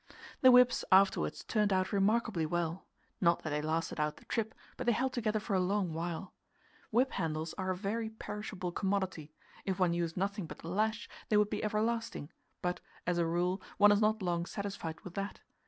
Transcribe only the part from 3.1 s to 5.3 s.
not that they lasted out the trip, but they held